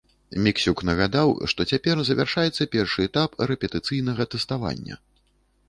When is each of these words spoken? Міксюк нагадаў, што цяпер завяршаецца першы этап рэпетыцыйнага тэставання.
Міксюк 0.45 0.79
нагадаў, 0.89 1.33
што 1.53 1.67
цяпер 1.73 2.01
завяршаецца 2.09 2.69
першы 2.77 3.07
этап 3.11 3.39
рэпетыцыйнага 3.55 4.29
тэставання. 4.35 4.95